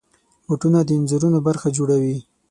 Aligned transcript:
بوټونه 0.45 0.79
د 0.83 0.89
انځورونو 0.97 1.39
برخه 1.47 1.67
جوړوي. 1.77 2.17